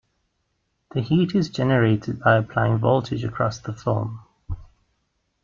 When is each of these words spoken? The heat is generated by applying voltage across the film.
The 0.95 1.01
heat 1.03 1.35
is 1.35 1.49
generated 1.51 2.21
by 2.21 2.37
applying 2.37 2.79
voltage 2.79 3.23
across 3.23 3.59
the 3.59 3.71
film. 3.71 4.21